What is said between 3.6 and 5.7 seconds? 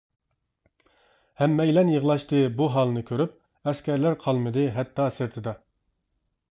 ئەسكەرلەر قالمىدى ھەتتا سىرتىدا.